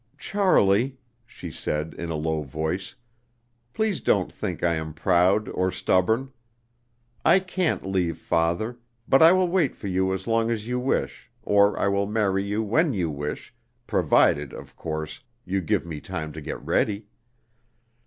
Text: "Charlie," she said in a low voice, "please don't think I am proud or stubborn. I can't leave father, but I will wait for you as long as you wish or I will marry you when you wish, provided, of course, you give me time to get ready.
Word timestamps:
"Charlie," 0.17 0.97
she 1.27 1.51
said 1.51 1.93
in 1.95 2.09
a 2.09 2.15
low 2.15 2.41
voice, 2.41 2.95
"please 3.71 4.01
don't 4.01 4.31
think 4.31 4.63
I 4.63 4.73
am 4.73 4.95
proud 4.95 5.47
or 5.49 5.69
stubborn. 5.69 6.33
I 7.23 7.37
can't 7.39 7.85
leave 7.85 8.17
father, 8.17 8.79
but 9.07 9.21
I 9.21 9.31
will 9.33 9.47
wait 9.47 9.75
for 9.75 9.85
you 9.85 10.11
as 10.11 10.25
long 10.25 10.49
as 10.49 10.67
you 10.67 10.79
wish 10.79 11.29
or 11.43 11.77
I 11.79 11.87
will 11.87 12.07
marry 12.07 12.41
you 12.43 12.63
when 12.63 12.93
you 12.93 13.11
wish, 13.11 13.53
provided, 13.85 14.53
of 14.53 14.75
course, 14.75 15.19
you 15.45 15.61
give 15.61 15.85
me 15.85 16.01
time 16.01 16.33
to 16.33 16.41
get 16.41 16.59
ready. 16.65 17.05